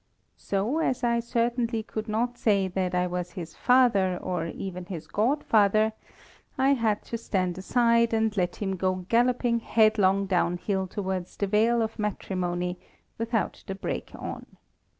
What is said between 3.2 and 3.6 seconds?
his